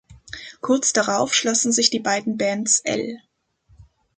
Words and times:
Kurz 0.61 0.93
darauf 0.93 1.31
schlossen 1.35 1.71
sich 1.71 1.91
die 1.91 1.99
beiden 1.99 2.35
Bands 2.35 2.79
"L. 2.85 3.19